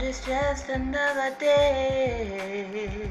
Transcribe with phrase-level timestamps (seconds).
[0.00, 3.10] And it's just another day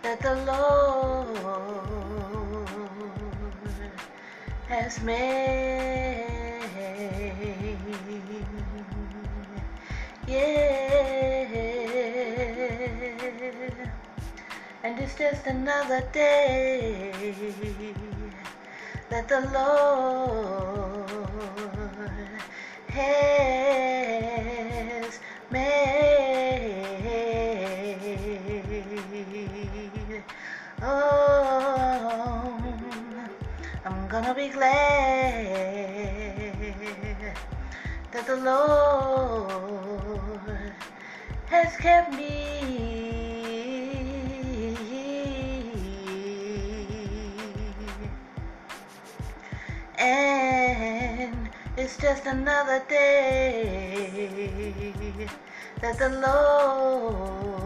[0.00, 1.38] that the Lord
[4.68, 6.68] has made.
[10.28, 10.92] Yeah.
[14.84, 17.10] And it's just another day
[19.10, 21.10] that the Lord
[22.86, 24.81] has
[25.52, 27.12] made.
[30.82, 32.58] Oh,
[33.84, 34.72] I'm gonna be glad
[38.12, 39.52] that the Lord
[41.46, 42.32] has kept me.
[49.98, 50.51] And
[51.76, 54.08] it's just another day
[55.80, 57.60] that the Lord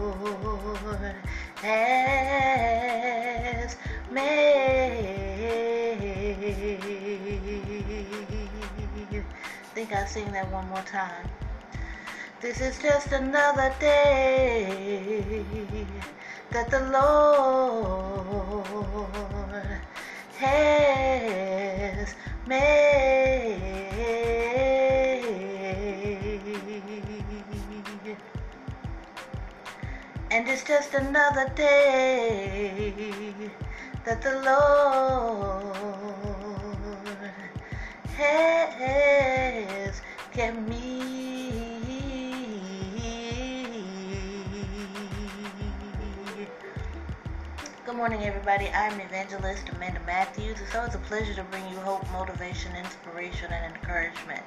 [1.61, 2.15] has
[4.11, 5.17] made.
[9.77, 11.29] think I'll sing that one more time.
[12.41, 15.45] This is just another day
[16.51, 18.17] that the Lord
[20.39, 22.13] has
[22.45, 23.67] made.
[30.29, 32.93] And it's just another day
[34.05, 35.75] that the Lord
[38.17, 40.76] has kept me.
[47.97, 48.69] Good morning, everybody.
[48.75, 50.61] I'm Evangelist Amanda Matthews.
[50.61, 54.43] It's always a pleasure to bring you hope, motivation, inspiration, and encouragement.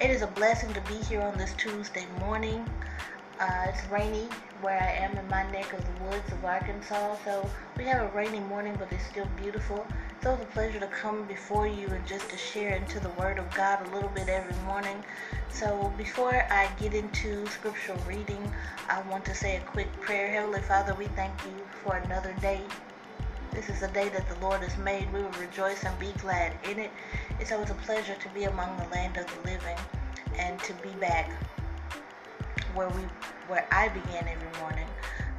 [0.00, 2.64] It is a blessing to be here on this Tuesday morning.
[3.40, 4.28] Uh, it's rainy
[4.60, 8.16] where I am in my neck of the woods of Arkansas, so we have a
[8.16, 9.84] rainy morning, but it's still beautiful.
[10.16, 13.38] It's always a pleasure to come before you and just to share into the Word
[13.38, 15.04] of God a little bit every morning.
[15.50, 18.50] So before I get into scriptural reading,
[18.88, 20.28] I want to say a quick prayer.
[20.28, 22.62] Heavenly Father, we thank you for another day.
[23.52, 25.12] This is a day that the Lord has made.
[25.12, 26.92] We will rejoice and be glad in it.
[27.38, 29.78] It's always a pleasure to be among the land of the living
[30.38, 31.30] and to be back
[32.74, 33.02] where we
[33.48, 34.88] where I begin every morning.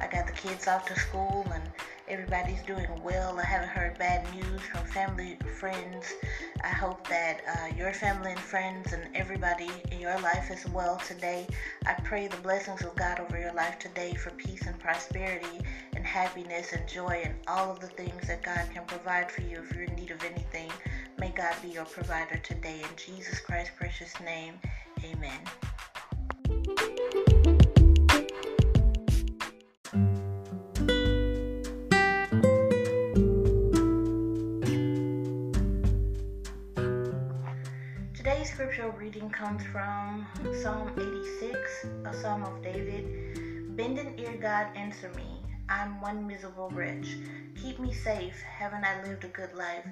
[0.00, 1.62] I got the kids off to school and
[2.08, 3.38] everybody's doing well.
[3.38, 6.06] I haven't heard bad news from family, friends.
[6.64, 10.96] I hope that uh, your family and friends and everybody in your life is well
[11.06, 11.46] today.
[11.86, 15.60] I pray the blessings of God over your life today for peace and prosperity
[15.94, 19.58] and happiness and joy and all of the things that God can provide for you
[19.58, 20.70] if you're in need of anything.
[21.18, 22.80] May God be your provider today.
[22.80, 24.54] In Jesus Christ's precious name,
[25.04, 25.40] amen.
[38.28, 40.26] Today's scriptural reading comes from
[40.60, 43.74] Psalm 86, a psalm of David.
[43.74, 45.40] Bend an ear, God, answer me.
[45.70, 47.16] I'm one miserable wretch.
[47.56, 48.38] Keep me safe.
[48.42, 49.82] Haven't I lived a good life?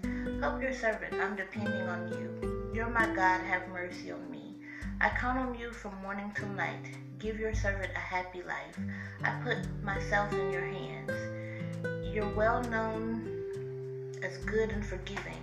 [0.43, 1.15] Help your servant.
[1.15, 2.73] I'm depending on you.
[2.75, 3.41] You're my God.
[3.41, 4.57] Have mercy on me.
[5.01, 6.95] I count on you from morning till night.
[7.19, 8.79] Give your servant a happy life.
[9.25, 12.13] I put myself in your hands.
[12.13, 13.33] You're well known
[14.23, 15.43] as good and forgiving,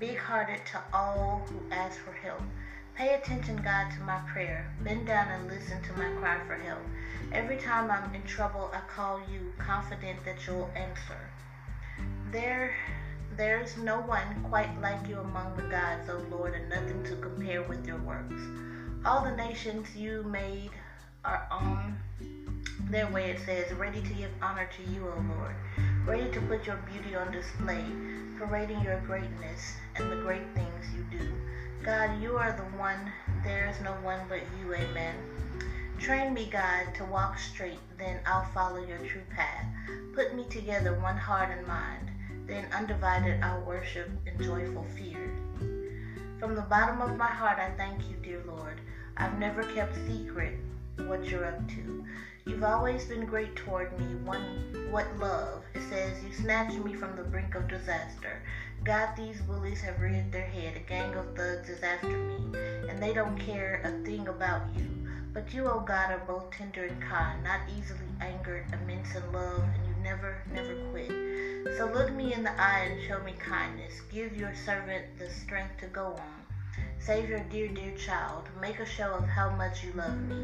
[0.00, 2.40] big hearted to all who ask for help.
[2.96, 4.72] Pay attention, God, to my prayer.
[4.82, 6.80] Bend down and listen to my cry for help.
[7.32, 11.20] Every time I'm in trouble, I call you, confident that you'll answer.
[12.32, 12.74] There,
[13.36, 17.62] there's no one quite like you among the gods, O Lord, and nothing to compare
[17.62, 18.40] with your works.
[19.04, 20.70] All the nations you made
[21.26, 21.98] are on
[22.90, 25.54] their way, it says, ready to give honor to you, O Lord,
[26.10, 27.84] ready to put your beauty on display,
[28.36, 31.32] parading your greatness and the great things you do.
[31.84, 33.12] God, you are the one,
[33.44, 35.14] there is no one but you, amen.
[36.00, 39.64] Train me, God, to walk straight, then I'll follow your true path.
[40.12, 42.10] Put me together, one heart and mind,
[42.44, 45.30] then undivided I'll worship in joyful fear.
[46.40, 48.80] From the bottom of my heart, I thank you, dear Lord.
[49.16, 50.58] I've never kept secret
[51.08, 52.04] what you're up to.
[52.46, 54.06] You've always been great toward me.
[54.24, 55.62] One, what love?
[55.74, 58.42] It says you snatched me from the brink of disaster.
[58.82, 60.76] God, these bullies have reared their head.
[60.76, 62.58] A gang of thugs is after me,
[62.88, 64.86] and they don't care a thing about you.
[65.32, 69.62] But you, oh God, are both tender and kind, not easily angered, immense in love,
[69.62, 71.76] and you never, never quit.
[71.76, 74.00] So look me in the eye and show me kindness.
[74.12, 76.49] Give your servant the strength to go on.
[77.00, 78.44] Save your dear, dear child.
[78.60, 80.36] Make a show of how much you love me.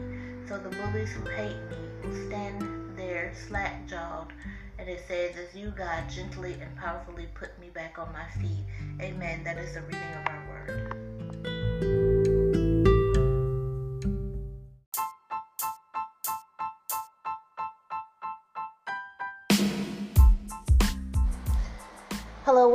[0.49, 4.33] So the bullies who hate me will stand there slack jawed.
[4.79, 8.65] And it says, As you, God, gently and powerfully put me back on my feet.
[9.03, 9.45] Amen.
[9.45, 10.96] That is the reading of our word.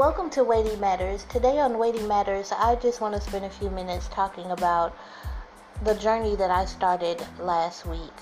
[0.02, 1.26] Welcome to Weighty Matters.
[1.26, 4.98] Today on Weighty Matters, I just want to spend a few minutes talking about
[5.84, 8.18] the journey that I started last week.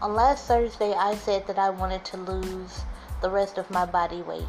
[0.00, 2.82] On last Thursday, I said that I wanted to lose
[3.20, 4.46] the rest of my body weight.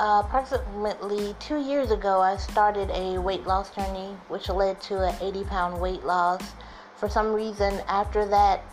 [0.00, 5.14] Uh, approximately two years ago, I started a weight loss journey, which led to an
[5.20, 6.42] 80 pound weight loss.
[6.96, 8.64] For some reason, after that,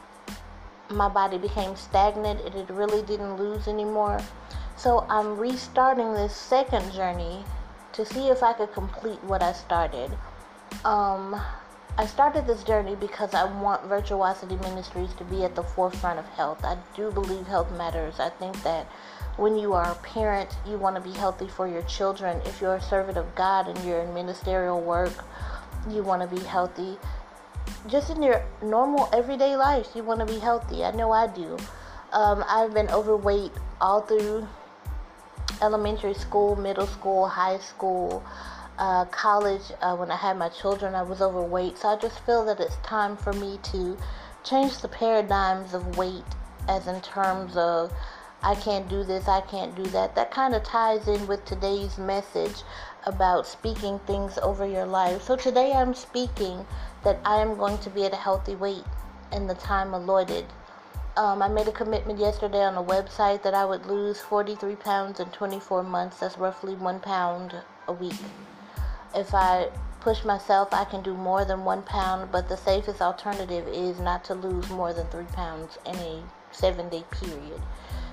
[0.90, 4.20] my body became stagnant and it really didn't lose anymore.
[4.77, 7.44] So I'm restarting this second journey
[7.94, 10.12] to see if I could complete what I started.
[10.83, 11.42] Um,
[11.98, 16.25] I started this journey because I want Virtuosity Ministries to be at the forefront of
[16.25, 16.63] health.
[16.66, 18.19] I do believe health matters.
[18.19, 18.86] I think that
[19.38, 22.42] when you are a parent, you want to be healthy for your children.
[22.45, 25.13] If you're a servant of God and you're in ministerial work,
[25.89, 26.98] you want to be healthy.
[27.88, 30.83] Just in your normal everyday life, you want to be healthy.
[30.83, 31.57] I know I do.
[32.12, 34.48] Um, I've been overweight all through
[35.62, 38.24] elementary school, middle school, high school,
[38.78, 39.72] uh, college.
[39.82, 41.78] Uh, when I had my children, I was overweight.
[41.78, 43.98] So I just feel that it's time for me to
[44.44, 46.24] change the paradigms of weight,
[46.68, 47.92] as in terms of
[48.44, 50.14] I can't do this, I can't do that.
[50.16, 52.62] That kind of ties in with today's message
[53.06, 55.24] about speaking things over your life.
[55.24, 56.66] So today I'm speaking
[57.04, 58.84] that I am going to be at a healthy weight
[59.32, 60.46] in the time allotted
[61.18, 65.20] um, I made a commitment yesterday on a website that I would lose 43 pounds
[65.20, 66.20] in 24 months.
[66.20, 67.56] That's roughly one pound
[67.88, 68.16] a week.
[69.14, 69.70] If I
[70.02, 74.26] push myself, I can do more than one pound, but the safest alternative is not
[74.26, 76.22] to lose more than three pounds in a
[76.52, 77.62] seven day period.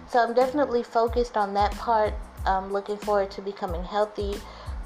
[0.08, 2.14] So I'm definitely focused on that part.
[2.46, 4.34] I'm looking forward to becoming healthy,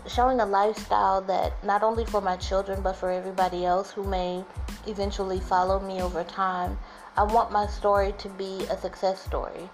[0.07, 4.45] showing a lifestyle that not only for my children but for everybody else who may
[4.87, 6.79] eventually follow me over time
[7.17, 9.71] I want my story to be a success story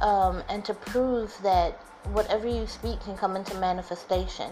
[0.00, 1.80] um, and to prove that
[2.12, 4.50] whatever you speak can come into manifestation.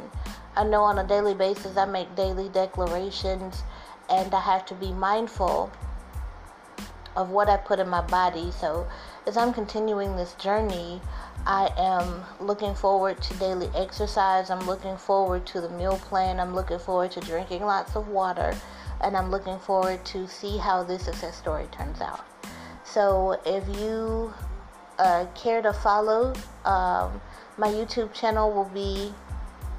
[0.57, 3.65] I know on a daily basis I make daily declarations
[4.09, 5.73] and I have to be mindful
[7.17, 8.53] of what I put in my body.
[8.53, 8.87] So
[9.27, 11.01] as I'm continuing this journey,
[11.47, 14.51] I am looking forward to daily exercise.
[14.51, 16.39] I'm looking forward to the meal plan.
[16.39, 18.57] I'm looking forward to drinking lots of water
[19.03, 22.25] and I'm looking forward to see how this success story turns out.
[22.85, 24.33] So if you
[24.99, 27.21] uh, care to follow, um,
[27.57, 29.13] my YouTube channel will be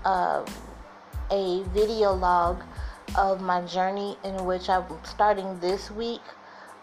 [0.05, 0.45] um,
[1.29, 2.63] a video log
[3.17, 6.21] of my journey in which I'm starting this week.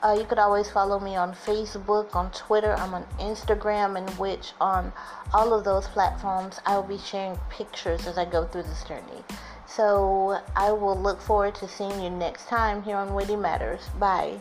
[0.00, 4.52] Uh, you could always follow me on Facebook, on Twitter, I'm on Instagram, in which
[4.60, 4.92] on
[5.34, 9.24] all of those platforms I will be sharing pictures as I go through this journey.
[9.68, 13.82] So I will look forward to seeing you next time here on Weighty Matters.
[13.98, 14.40] Bye.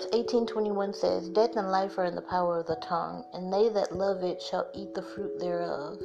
[0.00, 3.68] Proverbs 18:21 says, "Death and life are in the power of the tongue, and they
[3.68, 6.00] that love it shall eat the fruit thereof."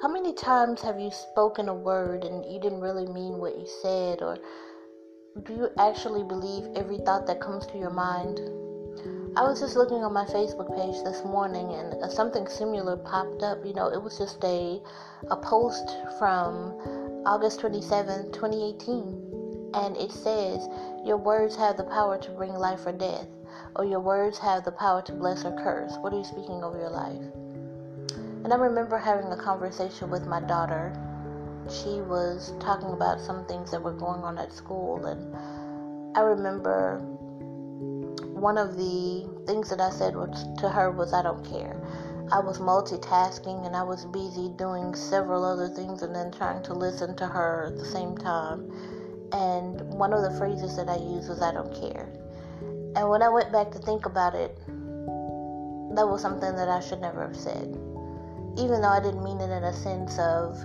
[0.00, 3.66] How many times have you spoken a word and you didn't really mean what you
[3.66, 4.38] said or
[5.42, 8.38] do you actually believe every thought that comes to your mind?
[9.36, 13.42] I was just looking on my Facebook page this morning and uh, something similar popped
[13.42, 13.66] up.
[13.66, 14.80] You know, it was just a
[15.28, 19.27] a post from August 27, 2018
[19.74, 20.68] and it says,
[21.04, 23.26] Your words have the power to bring life or death,
[23.76, 25.92] or your words have the power to bless or curse.
[26.00, 27.22] What are you speaking over your life?
[28.44, 30.92] And I remember having a conversation with my daughter.
[31.70, 35.36] She was talking about some things that were going on at school, and
[36.16, 37.00] I remember
[38.32, 41.76] one of the things that I said to her was, I don't care.
[42.30, 46.74] I was multitasking and I was busy doing several other things and then trying to
[46.74, 48.70] listen to her at the same time
[49.32, 52.08] and one of the phrases that I used was, I don't care.
[52.96, 54.56] And when I went back to think about it,
[55.94, 57.76] that was something that I should never have said.
[58.56, 60.58] Even though I didn't mean it in a sense of,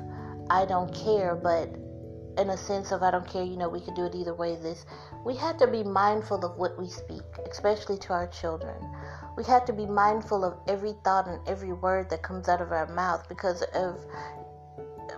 [0.49, 1.69] I don't care, but
[2.37, 4.55] in a sense of, I don't care, you know, we could do it either way.
[4.55, 4.85] This,
[5.25, 8.75] we have to be mindful of what we speak, especially to our children.
[9.37, 12.71] we have to be mindful of every thought and every word that comes out of
[12.71, 13.99] our mouth because of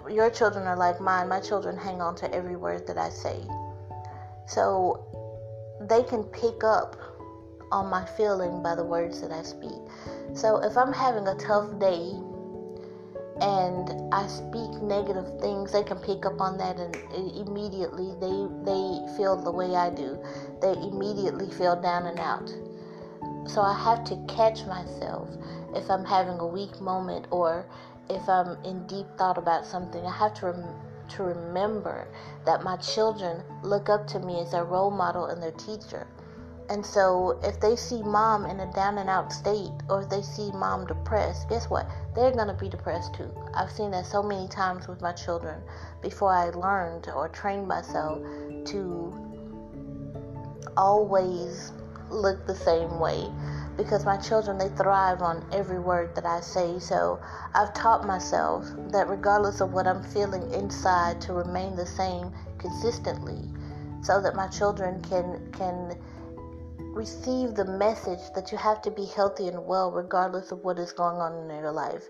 [0.09, 1.29] your children are like mine.
[1.29, 3.41] My children hang on to every word that I say.
[4.47, 5.05] So
[5.81, 6.95] they can pick up
[7.71, 9.79] on my feeling by the words that I speak.
[10.33, 12.13] So if I'm having a tough day
[13.41, 16.95] and I speak negative things, they can pick up on that and
[17.35, 20.17] immediately they they feel the way I do.
[20.61, 22.53] They immediately feel down and out.
[23.49, 25.29] So I have to catch myself
[25.75, 27.65] if I'm having a weak moment or
[28.09, 30.05] if I'm in deep thought about something.
[30.05, 30.75] I have to rem-
[31.07, 32.07] to remember
[32.45, 36.07] that my children look up to me as their role model and their teacher.
[36.67, 40.23] And so, if they see mom in a down and out state, or if they
[40.23, 41.87] see mom depressed, guess what?
[42.15, 43.31] They're going to be depressed too.
[43.53, 45.61] I've seen that so many times with my children
[46.01, 48.19] before I learned or trained myself
[48.65, 49.13] to
[50.75, 51.71] always
[52.09, 53.29] look the same way
[53.77, 56.79] because my children they thrive on every word that I say.
[56.79, 57.19] So
[57.53, 63.49] I've taught myself that regardless of what I'm feeling inside to remain the same consistently
[64.01, 65.97] so that my children can can
[66.77, 70.93] receive the message that you have to be healthy and well regardless of what is
[70.93, 72.03] going on in your life.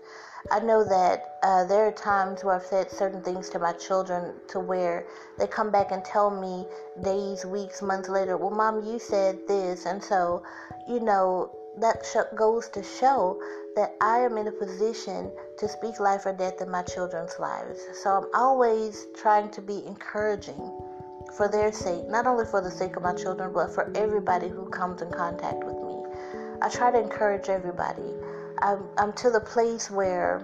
[0.50, 4.34] I know that uh, there are times where I've said certain things to my children
[4.48, 5.06] to where
[5.38, 6.66] they come back and tell me
[7.02, 9.86] days, weeks, months later, well, mom, you said this.
[9.86, 10.44] And so,
[10.88, 12.04] you know, that
[12.36, 13.40] goes to show
[13.76, 17.80] that I am in a position to speak life or death in my children's lives.
[18.02, 20.72] So I'm always trying to be encouraging
[21.36, 24.68] for their sake, not only for the sake of my children, but for everybody who
[24.70, 26.02] comes in contact with me.
[26.62, 28.14] I try to encourage everybody.
[28.62, 30.40] I'm, I'm to the place where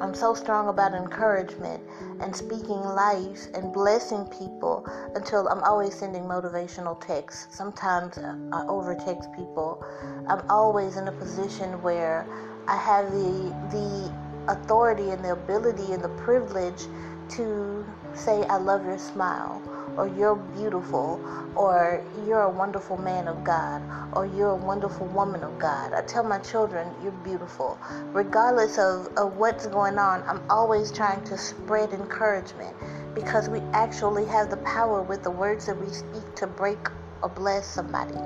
[0.00, 1.82] I'm so strong about encouragement
[2.20, 7.56] and speaking life and blessing people until I'm always sending motivational texts.
[7.56, 9.84] Sometimes I over text people.
[10.28, 12.26] I'm always in a position where
[12.68, 16.86] I have the the authority and the ability and the privilege
[17.30, 19.62] to say I love your smile
[19.96, 21.20] or you're beautiful,
[21.54, 23.82] or you're a wonderful man of God,
[24.14, 25.92] or you're a wonderful woman of God.
[25.92, 27.78] I tell my children, you're beautiful.
[28.12, 32.76] Regardless of, of what's going on, I'm always trying to spread encouragement
[33.14, 36.88] because we actually have the power with the words that we speak to break
[37.22, 38.18] or bless somebody.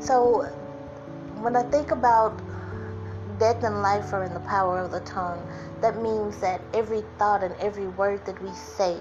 [0.00, 0.44] So
[1.40, 2.40] when I think about
[3.38, 5.46] death and life are in the power of the tongue,
[5.80, 8.98] that means that every thought and every word that we say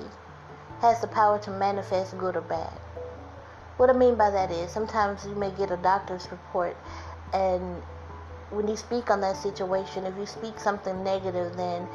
[0.81, 2.79] has the power to manifest good or bad.
[3.77, 6.77] What I mean by that is sometimes you may get a doctor's report
[7.34, 7.81] and
[8.50, 11.88] when you speak on that situation, if you speak something negative, then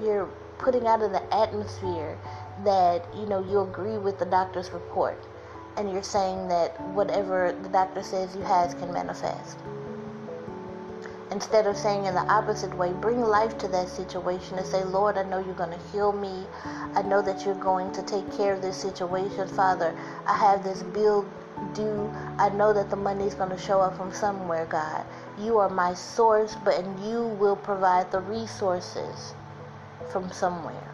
[0.00, 0.26] you're
[0.58, 2.18] putting out in the atmosphere
[2.64, 5.26] that you know you agree with the doctor's report,
[5.76, 9.58] and you're saying that whatever the doctor says you have can manifest
[11.30, 15.18] instead of saying in the opposite way, bring life to that situation and say, Lord,
[15.18, 16.46] I know you're going to heal me.
[16.94, 19.96] I know that you're going to take care of this situation, Father.
[20.26, 21.28] I have this bill
[21.74, 22.10] due.
[22.38, 25.04] I know that the money is going to show up from somewhere, God.
[25.38, 29.34] You are my source, but and you will provide the resources
[30.12, 30.92] from somewhere.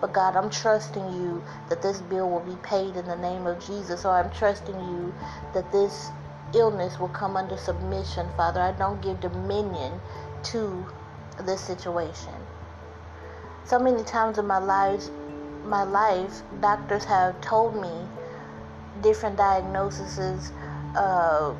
[0.00, 3.64] But God, I'm trusting you that this bill will be paid in the name of
[3.64, 5.14] Jesus, or I'm trusting you
[5.52, 6.08] that this
[6.54, 8.60] illness will come under submission, Father.
[8.60, 10.00] I don't give dominion
[10.44, 10.86] to
[11.44, 12.34] this situation.
[13.64, 15.08] So many times in my life,
[15.64, 18.08] my life, doctors have told me
[19.02, 20.52] different diagnoses,
[20.96, 21.54] uh,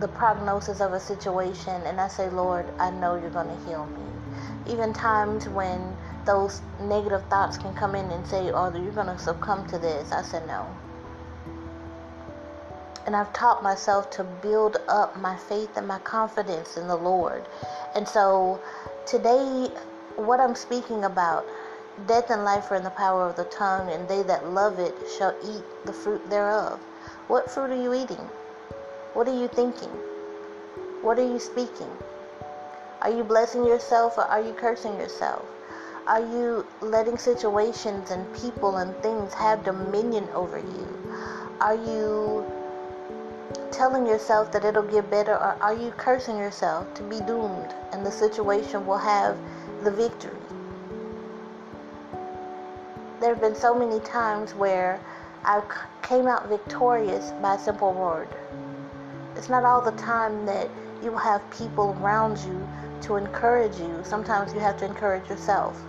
[0.00, 3.86] the prognosis of a situation, and I say, Lord, I know you're going to heal
[3.86, 4.72] me.
[4.72, 9.18] Even times when those negative thoughts can come in and say, Oh, you're going to
[9.18, 10.76] succumb to this, I said, No
[13.08, 17.48] and I've taught myself to build up my faith and my confidence in the Lord.
[17.94, 18.60] And so
[19.06, 19.68] today,
[20.16, 21.46] what I'm speaking about,
[22.06, 24.94] death and life are in the power of the tongue, and they that love it
[25.16, 26.80] shall eat the fruit thereof.
[27.28, 28.28] What fruit are you eating?
[29.14, 29.88] What are you thinking?
[31.00, 31.88] What are you speaking?
[33.00, 35.46] Are you blessing yourself or are you cursing yourself?
[36.06, 41.14] Are you letting situations and people and things have dominion over you?
[41.62, 42.57] Are you
[43.70, 48.04] telling yourself that it'll get better, or are you cursing yourself to be doomed and
[48.04, 49.36] the situation will have
[49.84, 50.36] the victory?
[53.20, 55.00] There have been so many times where
[55.44, 55.62] I
[56.02, 58.28] came out victorious by a simple word.
[59.36, 60.68] It's not all the time that
[61.02, 62.66] you will have people around you
[63.02, 64.00] to encourage you.
[64.02, 65.80] Sometimes you have to encourage yourself.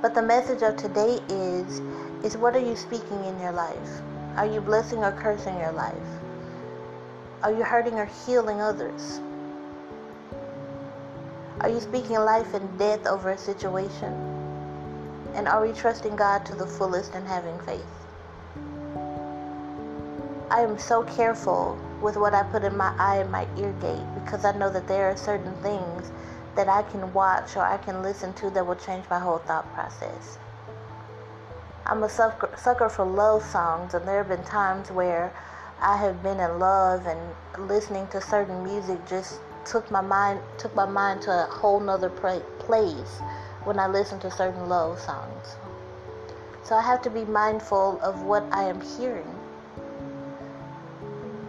[0.00, 1.80] But the message of today is
[2.24, 4.00] is what are you speaking in your life?
[4.36, 5.96] Are you blessing or cursing your life?
[7.42, 9.20] Are you hurting or healing others?
[11.60, 14.12] Are you speaking life and death over a situation?
[15.34, 17.84] And are we trusting God to the fullest and having faith?
[20.50, 24.06] I am so careful with what I put in my eye and my ear gate
[24.22, 26.10] because I know that there are certain things
[26.56, 29.72] that I can watch or I can listen to that will change my whole thought
[29.74, 30.38] process.
[31.88, 35.32] I'm a sucker, for love songs, and there have been times where
[35.80, 40.74] I have been in love and listening to certain music just took my mind took
[40.74, 43.20] my mind to a whole nother place
[43.64, 45.56] when I listen to certain love songs.
[46.62, 49.38] So I have to be mindful of what I am hearing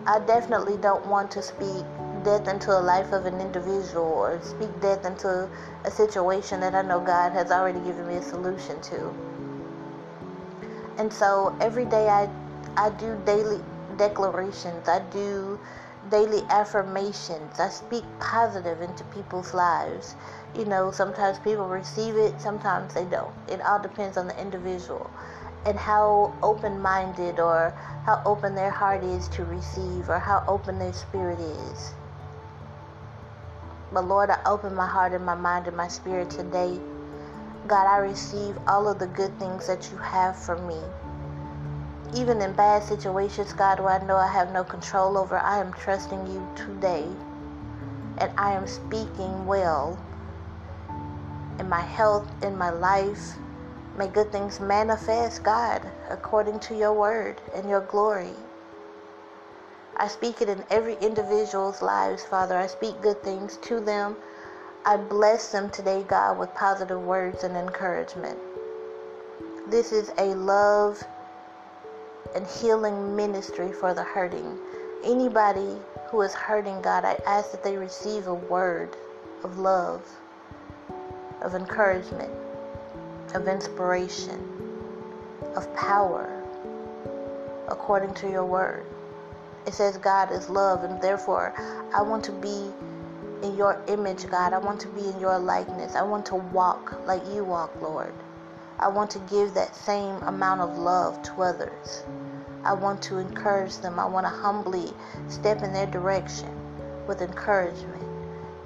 [0.08, 1.86] I definitely don't want to speak
[2.24, 5.48] death into a life of an individual or speak death into
[5.86, 9.29] a situation that I know God has already given me a solution to.
[11.00, 12.30] And so every day I
[12.76, 13.62] I do daily
[13.96, 14.90] declarations.
[14.90, 15.58] I do
[16.12, 17.58] daily affirmations.
[17.58, 20.16] I speak positive into people's lives.
[20.54, 23.34] You know, sometimes people receive it, sometimes they don't.
[23.48, 25.10] It all depends on the individual
[25.66, 27.74] and how open minded or
[28.06, 31.94] how open their heart is to receive or how open their spirit is.
[33.94, 36.78] But Lord, I open my heart and my mind and my spirit today.
[37.70, 40.82] God, I receive all of the good things that you have for me.
[42.14, 45.72] Even in bad situations, God, where I know I have no control over, I am
[45.74, 47.08] trusting you today.
[48.18, 50.04] And I am speaking well
[51.60, 53.38] in my health, in my life,
[53.98, 58.34] May good things manifest, God, according to your word and your glory.
[59.98, 62.56] I speak it in every individual's lives, Father.
[62.58, 64.16] I speak good things to them.
[64.86, 68.40] I bless them today, God, with positive words and encouragement.
[69.68, 71.04] This is a love
[72.36, 74.58] and healing ministry for the hurting.
[75.04, 75.78] Anybody
[76.10, 78.96] who is hurting, God, I ask that they receive a word
[79.44, 80.06] of love,
[81.42, 82.32] of encouragement
[83.36, 84.40] of inspiration,
[85.56, 86.44] of power,
[87.68, 88.86] according to your word.
[89.68, 91.54] It says God is love, and therefore
[91.94, 92.72] I want to be
[93.44, 94.54] in your image, God.
[94.54, 95.96] I want to be in your likeness.
[95.96, 98.14] I want to walk like you walk, Lord.
[98.80, 102.04] I want to give that same amount of love to others.
[102.64, 104.00] I want to encourage them.
[104.00, 104.94] I want to humbly
[105.28, 106.50] step in their direction
[107.08, 108.04] with encouragement,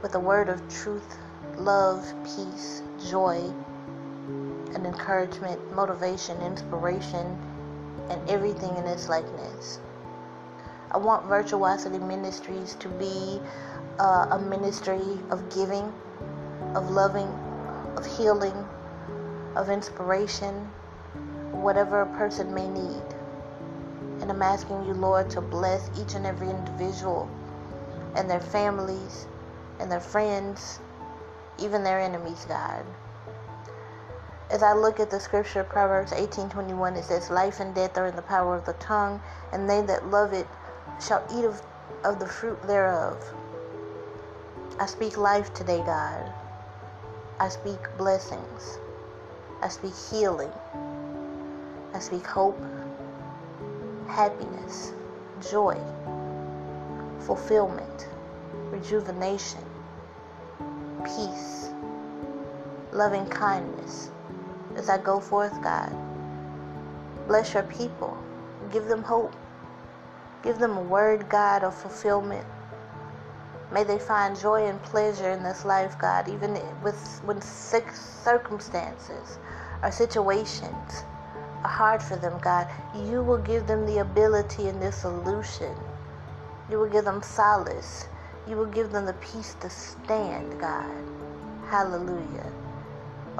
[0.01, 1.17] with a word of truth,
[1.57, 3.53] love, peace, joy,
[4.73, 7.37] and encouragement, motivation, inspiration,
[8.09, 9.79] and everything in its likeness.
[10.91, 13.39] I want Virtuosity Ministries to be
[13.99, 15.93] uh, a ministry of giving,
[16.75, 17.27] of loving,
[17.97, 18.55] of healing,
[19.55, 20.53] of inspiration,
[21.51, 23.03] whatever a person may need.
[24.21, 27.29] And I'm asking you, Lord, to bless each and every individual
[28.15, 29.27] and their families
[29.79, 30.79] and their friends,
[31.59, 32.85] even their enemies, God
[34.53, 38.15] as I look at the scripture, Proverbs 18:21, it says, "Life and death are in
[38.15, 39.19] the power of the tongue,
[39.51, 40.47] and they that love it
[40.99, 41.63] shall eat of,
[42.03, 43.17] of the fruit thereof."
[44.79, 46.33] I speak life today, God.
[47.39, 48.79] I speak blessings.
[49.61, 50.51] I speak healing.
[51.93, 52.59] I speak hope,
[54.07, 54.93] happiness,
[55.51, 55.77] joy,
[57.19, 58.07] fulfillment,
[58.71, 59.63] rejuvenation,
[61.05, 61.69] peace,
[62.91, 64.09] loving kindness
[64.75, 65.95] as I go forth, God.
[67.27, 68.17] Bless your people.
[68.71, 69.35] Give them hope.
[70.41, 72.47] Give them a word, God, of fulfillment.
[73.73, 79.39] May they find joy and pleasure in this life, God, even with when circumstances
[79.83, 81.05] or situations
[81.63, 82.67] are hard for them, God.
[82.95, 85.75] You will give them the ability and the solution.
[86.69, 88.07] You will give them solace.
[88.47, 91.05] You will give them the peace to stand, God.
[91.69, 92.51] Hallelujah.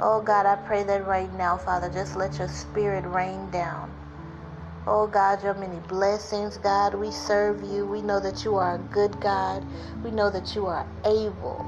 [0.00, 3.94] Oh God, I pray that right now, Father, just let your spirit rain down.
[4.86, 6.94] Oh God, your many blessings, God.
[6.94, 7.86] We serve you.
[7.86, 9.64] We know that you are a good God.
[10.04, 11.64] We know that you are able.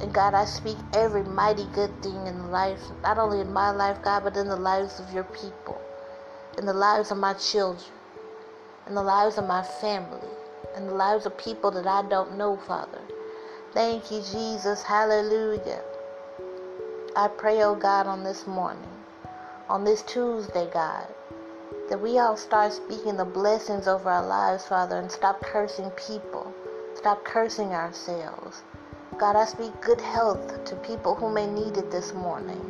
[0.00, 4.00] And God, I speak every mighty good thing in life, not only in my life,
[4.02, 5.80] God, but in the lives of your people,
[6.56, 7.90] in the lives of my children,
[8.86, 10.28] in the lives of my family,
[10.76, 13.00] in the lives of people that I don't know, Father.
[13.72, 14.84] Thank you, Jesus.
[14.84, 15.82] Hallelujah.
[17.16, 18.88] I pray, oh God, on this morning,
[19.68, 21.08] on this Tuesday, God,
[21.90, 26.54] that we all start speaking the blessings over our lives, Father, and stop cursing people,
[26.94, 28.62] stop cursing ourselves.
[29.18, 32.60] God, I speak good health to people who may need it this morning.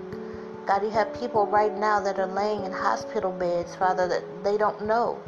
[0.67, 4.59] God, you have people right now that are laying in hospital beds, Father, that they
[4.59, 5.21] don't know.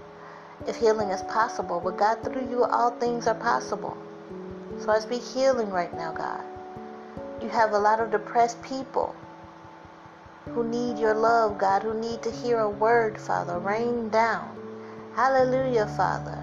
[0.66, 1.80] if healing is possible.
[1.84, 3.96] But God, through you, all things are possible.
[4.80, 6.44] So I speak healing right now, God.
[7.42, 9.14] You have a lot of depressed people
[10.54, 13.58] who need your love, God, who need to hear a word, Father.
[13.58, 14.48] Rain down.
[15.14, 16.38] Hallelujah, Father.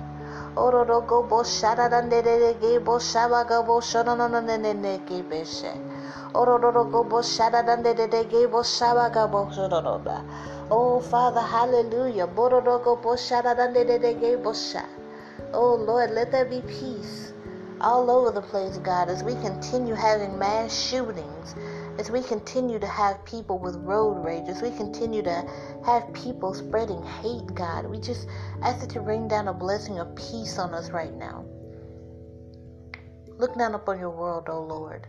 [10.70, 12.28] Oh, Father, hallelujah.
[15.54, 17.34] Oh, Lord, let there be peace
[17.80, 21.56] all over the place, God, as we continue having mass shootings
[21.98, 25.50] as we continue to have people with road rage, as we continue to
[25.84, 28.28] have people spreading hate, God, we just
[28.62, 31.44] ask that you rain down a blessing of peace on us right now.
[33.40, 35.08] Look down upon your world, O oh Lord.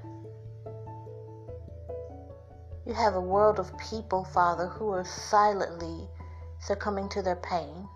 [2.86, 6.08] You have a world of people, Father, who are silently
[6.60, 7.86] succumbing to their pain.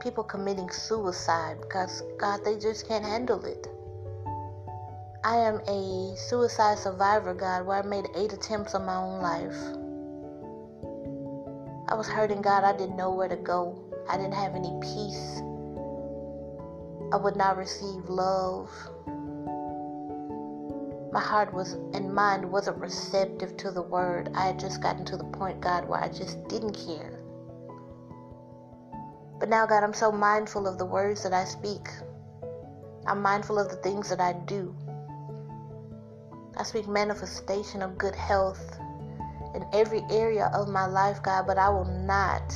[0.00, 3.66] People committing suicide because, God, they just can't handle it.
[5.26, 9.58] I am a suicide survivor, God, where I made eight attempts on my own life.
[11.88, 12.62] I was hurting, God.
[12.62, 13.76] I didn't know where to go.
[14.08, 15.42] I didn't have any peace.
[17.12, 18.70] I would not receive love.
[21.12, 24.30] My heart was and mind wasn't receptive to the word.
[24.32, 27.18] I had just gotten to the point, God, where I just didn't care.
[29.40, 31.88] But now, God, I'm so mindful of the words that I speak.
[33.08, 34.72] I'm mindful of the things that I do.
[36.58, 38.78] I speak manifestation of good health
[39.54, 42.54] in every area of my life, God, but I will not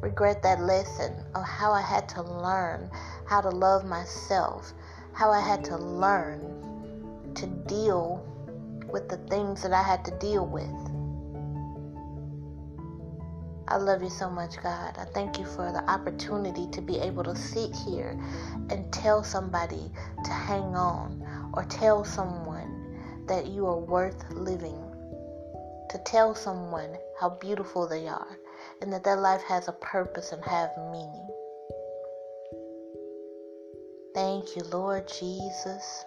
[0.00, 2.90] regret that lesson of how I had to learn
[3.26, 4.72] how to love myself,
[5.12, 8.26] how I had to learn to deal
[8.90, 10.68] with the things that I had to deal with.
[13.68, 14.96] I love you so much, God.
[14.98, 18.18] I thank you for the opportunity to be able to sit here
[18.68, 19.92] and tell somebody
[20.24, 22.49] to hang on or tell someone
[23.30, 24.82] that you are worth living,
[25.88, 28.36] to tell someone how beautiful they are,
[28.82, 31.28] and that their life has a purpose and have meaning.
[34.16, 36.04] Thank you, Lord Jesus.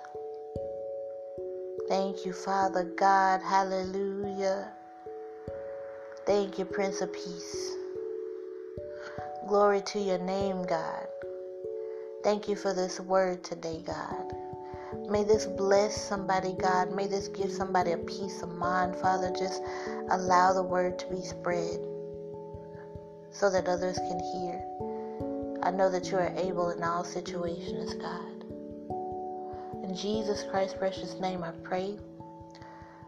[1.88, 3.42] Thank you, Father God.
[3.42, 4.68] Hallelujah.
[6.26, 7.72] Thank you, Prince of Peace.
[9.48, 11.08] Glory to your name, God.
[12.22, 14.43] Thank you for this word today, God.
[15.10, 16.92] May this bless somebody, God.
[16.92, 19.32] May this give somebody a peace of mind, Father.
[19.38, 19.62] Just
[20.10, 21.80] allow the word to be spread
[23.32, 24.62] so that others can hear.
[25.64, 28.44] I know that you are able in all situations, God.
[29.84, 31.98] In Jesus Christ's precious name, I pray.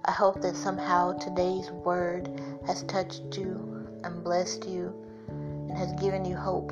[0.06, 2.30] I hope that somehow today's word
[2.68, 4.94] has touched you and blessed you
[5.28, 6.72] and has given you hope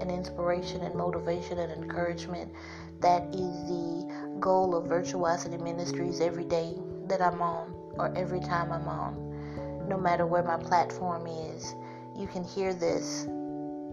[0.00, 2.52] and inspiration and motivation and encouragement.
[3.00, 6.74] That is the goal of Virtuosity Ministries every day
[7.06, 11.74] that I'm on or every time I'm on, no matter where my platform is.
[12.16, 13.26] You can hear this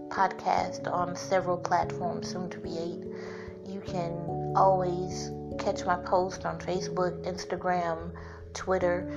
[0.08, 3.04] podcast on several platforms, soon to be eight.
[3.66, 4.12] You can
[4.54, 8.12] always catch my post on Facebook, Instagram,
[8.52, 9.08] Twitter.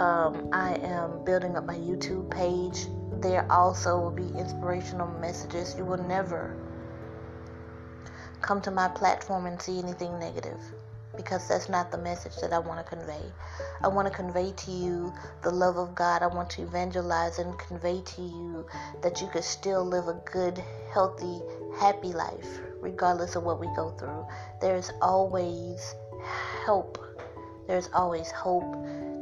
[0.00, 2.86] Um, I am building up my YouTube page.
[3.20, 5.74] There also will be inspirational messages.
[5.76, 6.56] You will never
[8.42, 10.60] come to my platform and see anything negative
[11.16, 13.20] because that's not the message that I want to convey.
[13.82, 16.22] I want to convey to you the love of God.
[16.22, 18.66] I want to evangelize and convey to you
[19.02, 21.40] that you could still live a good, healthy,
[21.78, 24.26] happy life regardless of what we go through.
[24.60, 25.94] There's always
[26.64, 26.98] help.
[27.66, 28.74] There's always hope.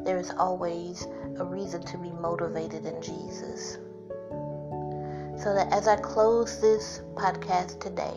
[0.04, 1.06] There's always
[1.38, 3.78] a reason to be motivated in Jesus.
[5.42, 8.14] So that as I close this podcast today,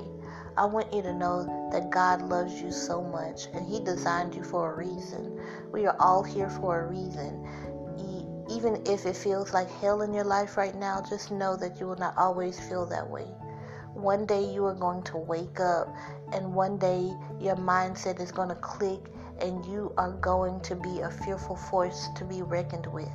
[0.56, 4.44] I want you to know that God loves you so much and He designed you
[4.44, 5.39] for a reason.
[5.72, 7.48] We are all here for a reason.
[8.52, 11.88] Even if it feels like hell in your life right now, just know that you
[11.88, 13.26] will not always feel that way.
[13.94, 15.88] One day you are going to wake up,
[16.34, 19.00] and one day your mindset is going to click,
[19.39, 23.10] and you are going to be a fearful force to be reckoned with.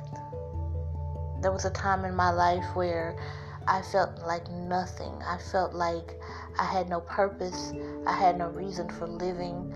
[1.41, 3.15] There was a time in my life where
[3.69, 5.13] I felt like nothing.
[5.21, 6.19] I felt like
[6.57, 7.71] I had no purpose,
[8.07, 9.71] I had no reason for living.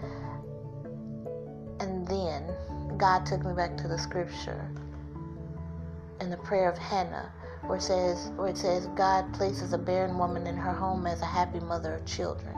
[1.80, 2.52] And then
[2.98, 4.68] God took me back to the scripture
[6.20, 7.32] in the prayer of Hannah
[7.68, 11.22] where it says where it says God places a barren woman in her home as
[11.22, 12.56] a happy mother of children.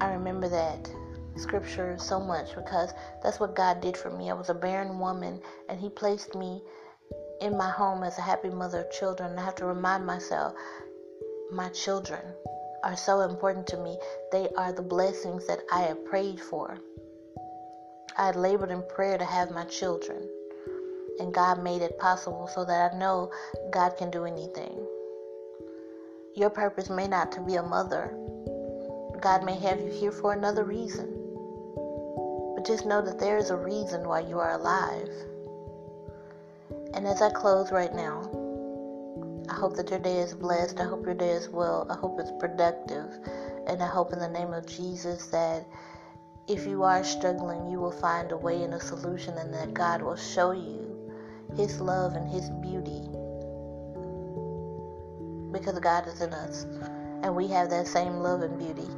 [0.00, 0.88] I remember that
[1.36, 2.92] scripture so much because
[3.24, 4.30] that's what God did for me.
[4.30, 6.62] I was a barren woman and he placed me
[7.42, 9.36] in my home as a happy mother of children.
[9.36, 10.54] I have to remind myself
[11.50, 12.20] my children
[12.84, 13.98] are so important to me.
[14.30, 16.78] They are the blessings that I have prayed for.
[18.16, 20.28] I had labored in prayer to have my children,
[21.18, 23.32] and God made it possible so that I know
[23.72, 24.78] God can do anything.
[26.36, 28.14] Your purpose may not to be a mother.
[29.20, 31.08] God may have you here for another reason.
[32.54, 35.10] But just know that there is a reason why you are alive.
[36.94, 38.30] And as I close right now,
[39.48, 40.80] I hope that your day is blessed.
[40.80, 41.86] I hope your day is well.
[41.90, 43.10] I hope it's productive.
[43.66, 45.66] And I hope in the name of Jesus that
[46.48, 50.02] if you are struggling, you will find a way and a solution, and that God
[50.02, 51.10] will show you
[51.56, 53.00] His love and His beauty.
[55.52, 56.64] Because God is in us,
[57.22, 58.88] and we have that same love and beauty.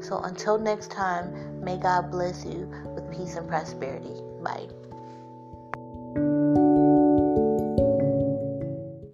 [0.00, 4.20] So until next time, may God bless you with peace and prosperity.
[4.42, 4.68] Bye.